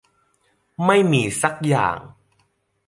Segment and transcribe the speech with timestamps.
[0.85, 1.97] ไม่มีซักอย่าง